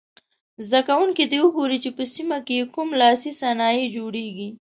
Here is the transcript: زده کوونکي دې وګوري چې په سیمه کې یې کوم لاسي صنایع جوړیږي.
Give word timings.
زده 0.65 0.79
کوونکي 0.89 1.23
دې 1.31 1.39
وګوري 1.43 1.77
چې 1.83 1.89
په 1.97 2.03
سیمه 2.13 2.37
کې 2.45 2.53
یې 2.59 2.65
کوم 2.73 2.89
لاسي 3.01 3.31
صنایع 3.41 3.85
جوړیږي. 3.97 4.49